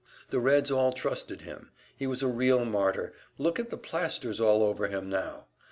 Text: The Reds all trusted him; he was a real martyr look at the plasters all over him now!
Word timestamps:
The 0.31 0.39
Reds 0.39 0.71
all 0.71 0.93
trusted 0.93 1.41
him; 1.41 1.69
he 1.95 2.07
was 2.07 2.23
a 2.23 2.27
real 2.27 2.65
martyr 2.65 3.13
look 3.37 3.59
at 3.59 3.69
the 3.69 3.77
plasters 3.77 4.39
all 4.41 4.63
over 4.63 4.87
him 4.87 5.11
now! 5.11 5.45